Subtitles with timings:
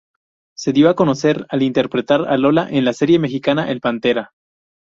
[0.57, 4.31] Se dio a conocer al interpretar a Lola en la serie mexicana "El Pantera".